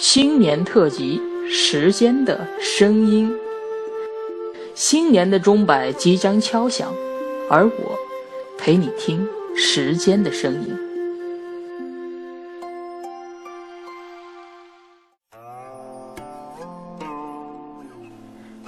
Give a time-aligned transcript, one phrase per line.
[0.00, 3.28] 新年特辑《时间的声音》。
[4.72, 6.94] 新年的钟摆即将敲响，
[7.50, 7.98] 而我
[8.56, 9.26] 陪你听
[9.56, 10.72] 时间的声音。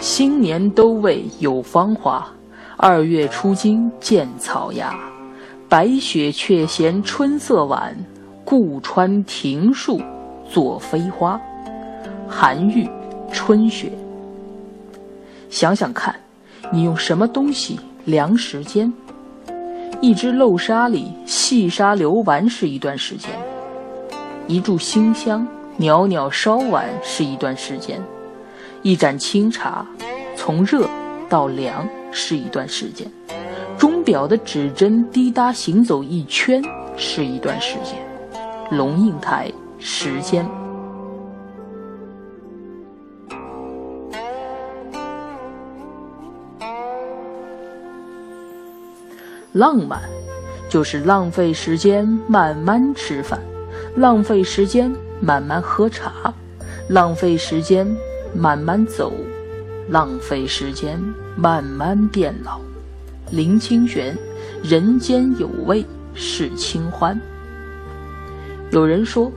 [0.00, 2.28] 新年都未有芳华，
[2.76, 4.98] 二月初惊见草芽。
[5.68, 7.96] 白雪却嫌春色晚，
[8.44, 10.00] 故穿庭树
[10.50, 11.40] 作飞花。
[12.28, 12.86] 韩愈，
[13.32, 13.90] 春雪。
[15.48, 16.14] 想想看，
[16.70, 18.92] 你用什么东西量时间？
[20.00, 23.30] 一只漏沙里细沙流完是一段时间，
[24.46, 25.46] 一炷馨香
[25.76, 28.00] 袅袅烧完是一段时间，
[28.82, 29.86] 一盏清茶
[30.36, 30.88] 从热
[31.28, 33.06] 到凉是一段时间，
[33.76, 36.62] 钟表的指针滴答行走一圈
[36.96, 37.94] 是一段时间。
[38.70, 40.46] 龙应台，时间。
[49.52, 50.02] 浪漫，
[50.68, 53.40] 就是浪费时间慢慢吃饭，
[53.96, 56.32] 浪费时间慢慢喝茶，
[56.88, 57.84] 浪费时间
[58.32, 59.12] 慢慢走，
[59.88, 61.02] 浪费时间
[61.36, 62.60] 慢慢变老。
[63.32, 64.16] 林清玄，
[64.62, 67.20] 人间有味是清欢。
[68.70, 69.32] 有人说，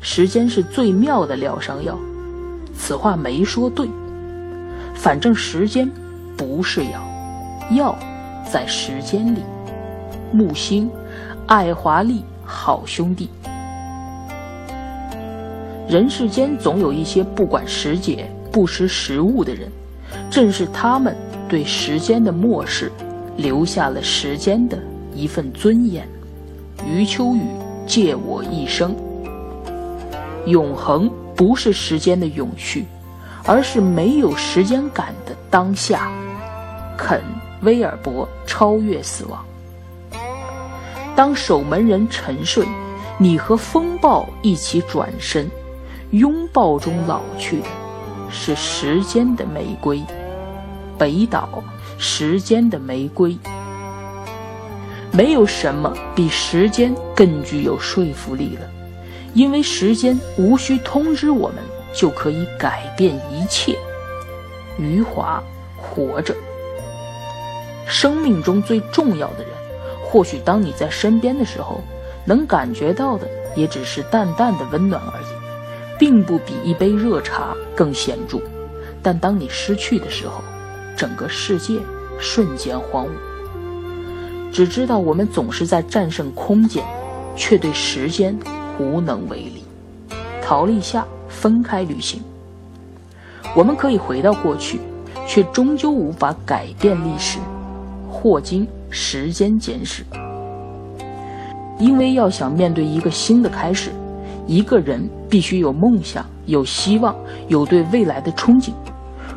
[0.00, 1.98] 时间是最妙的疗伤药，
[2.76, 3.88] 此话没说对。
[4.94, 5.90] 反正时间
[6.36, 7.02] 不是药，
[7.72, 7.98] 药
[8.50, 9.40] 在时间里。
[10.32, 10.90] 木星，
[11.46, 13.28] 爱华丽好兄弟。
[15.88, 19.70] 人世间总有一些不管时节、不识时务的人，
[20.30, 21.16] 正是他们
[21.48, 22.92] 对时间的漠视，
[23.36, 24.78] 留下了时间的
[25.14, 26.06] 一份尊严。
[26.86, 27.40] 余秋雨
[27.86, 28.94] 借我一生。
[30.48, 32.86] 永恒不是时间的永续，
[33.44, 36.10] 而是没有时间感的当下。
[36.96, 37.20] 肯·
[37.62, 39.44] 威尔伯超越死亡。
[41.14, 42.66] 当守门人沉睡，
[43.18, 45.50] 你和风暴一起转身，
[46.10, 47.66] 拥抱中老去的，
[48.30, 50.02] 是时间的玫瑰。
[50.96, 51.62] 北岛，
[51.98, 53.36] 时间的玫瑰。
[55.10, 58.62] 没有什么比时间更具有说服力了，
[59.34, 61.58] 因为时间无需通知我们，
[61.94, 63.76] 就可以改变一切。
[64.78, 65.42] 余华，
[65.76, 66.34] 活着。
[67.86, 69.48] 生命中最重要的人。
[70.04, 71.80] 或许当你在身边的时候，
[72.24, 75.26] 能感觉到的也只是淡淡的温暖而已，
[75.98, 78.38] 并不比一杯热茶更显著。
[79.02, 80.42] 但当你失去的时候，
[80.96, 81.78] 整个世界
[82.18, 83.10] 瞬间荒芜。
[84.50, 86.82] 只知道我们总是在战胜空间，
[87.36, 88.34] 却对时间
[88.78, 89.64] 无能为力。
[90.42, 92.22] 陶立夏分开旅行。
[93.54, 94.80] 我们可以回到过去，
[95.26, 97.38] 却终究无法改变历史。
[98.10, 98.66] 霍金。
[98.90, 100.02] 时间简史，
[101.78, 103.90] 因为要想面对一个新的开始，
[104.46, 107.14] 一个人必须有梦想、有希望、
[107.48, 108.70] 有对未来的憧憬。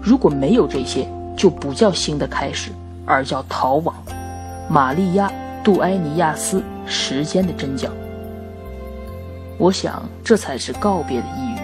[0.00, 1.04] 如果没有这些，
[1.36, 2.70] 就不叫新的开始，
[3.04, 3.92] 而叫逃亡。
[4.68, 5.28] 玛利亚·
[5.64, 7.90] 杜埃尼亚斯，时间的真相。
[9.60, 11.60] 我想，这才是告别的意义。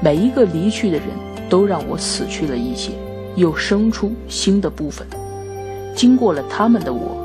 [0.00, 1.08] 每一个离去的人
[1.50, 2.92] 都让我死去了一些，
[3.34, 5.04] 又生出新的部分。
[5.96, 7.16] 经过了他们的我，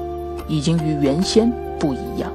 [0.47, 2.31] 已经与原先不一样，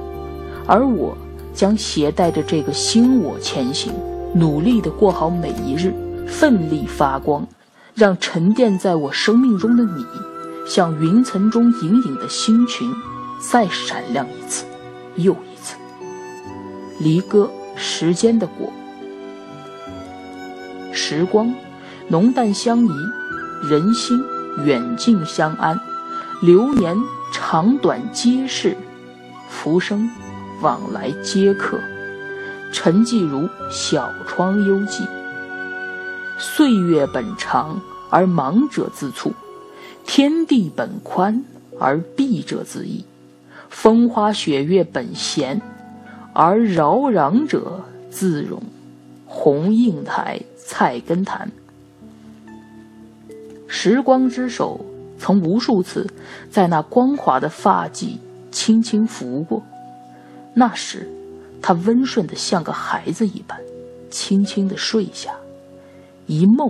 [0.65, 1.17] 而我
[1.53, 3.91] 将携带着这个新我前行，
[4.33, 5.93] 努力地过好每一日，
[6.25, 7.45] 奋力发光，
[7.93, 10.05] 让沉淀在我生命中的你，
[10.65, 12.89] 像云层中隐隐的星群，
[13.51, 14.63] 再闪亮一次，
[15.17, 15.75] 又一次。
[16.99, 18.71] 离歌，时间的果，
[20.91, 21.53] 时光，
[22.07, 22.89] 浓淡相宜，
[23.69, 24.23] 人心
[24.65, 25.79] 远近相安。
[26.41, 26.97] 流年
[27.31, 28.75] 长短皆是，
[29.49, 30.09] 浮生
[30.61, 31.79] 往来皆客。
[32.71, 33.39] 沉寂如
[33.69, 35.01] 《小窗幽寂》。
[36.37, 39.33] 岁月本长而忙者自促，
[40.05, 41.45] 天地本宽
[41.79, 43.05] 而闭者自易。
[43.69, 45.61] 风花雪月本闲，
[46.35, 48.61] 而扰攘者自容。
[49.25, 51.49] 红印台菜根谭。
[53.67, 54.79] 时光之手。
[55.17, 56.05] 曾无数次
[56.51, 58.17] 在那光滑的发髻
[58.51, 59.63] 轻轻拂过，
[60.53, 61.09] 那时，
[61.61, 63.57] 他温顺的像个孩子一般，
[64.09, 65.33] 轻轻的睡下，
[66.27, 66.69] 一梦，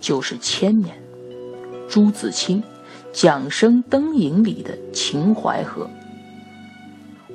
[0.00, 0.94] 就是千年。
[1.88, 2.60] 朱自清，
[3.10, 5.88] 《桨声灯影》里的秦淮河。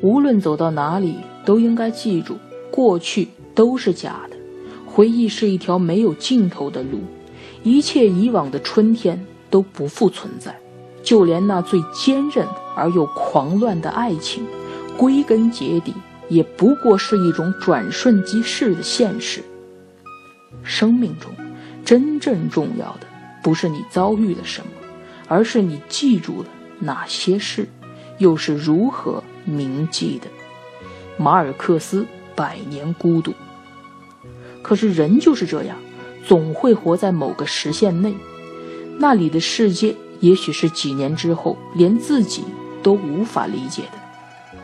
[0.01, 2.37] 无论走到哪里，都应该记住，
[2.69, 4.35] 过去都是假的，
[4.85, 6.99] 回忆是一条没有尽头的路，
[7.63, 10.59] 一切以往的春天都不复存在，
[11.01, 12.45] 就连那最坚韧
[12.75, 14.45] 而又狂乱的爱情，
[14.97, 15.93] 归根结底
[16.27, 19.41] 也不过是一种转瞬即逝的现实。
[20.63, 21.31] 生命中
[21.85, 23.07] 真正重要的，
[23.41, 24.67] 不是你遭遇了什么，
[25.29, 26.49] 而是你记住了
[26.79, 27.69] 哪些事，
[28.17, 30.27] 又是如何铭记的。
[31.17, 32.03] 马尔克斯
[32.35, 33.31] 《百年孤独》。
[34.61, 35.77] 可是人就是这样，
[36.25, 38.15] 总会活在某个时限内，
[38.97, 42.43] 那里的世界也许是几年之后连自己
[42.83, 43.97] 都无法理解的，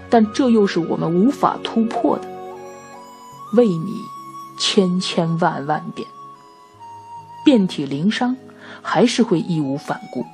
[0.09, 2.27] 但这又是我们无法突破的。
[3.55, 3.93] 为你
[4.59, 6.07] 千千万万遍，
[7.45, 8.35] 遍体鳞伤，
[8.81, 10.25] 还是会义无反顾。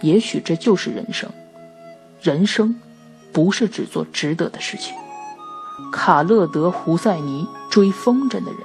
[0.00, 1.28] 也许这就是人生，
[2.22, 2.74] 人生
[3.32, 4.94] 不是只做值得的事情。
[5.90, 8.60] 卡勒德·胡塞尼追风筝的人。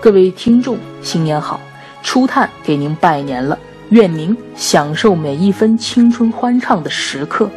[0.00, 1.58] 各位听众，新年好！
[2.02, 3.58] 初探给您拜年了，
[3.88, 7.48] 愿您享受每一分青春欢畅的时刻，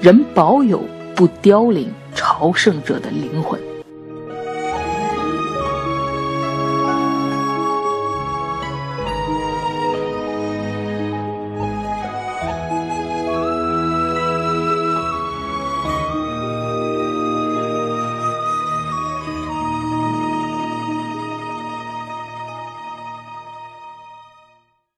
[0.00, 0.80] 仍保有
[1.16, 3.60] 不凋零朝圣者的灵魂。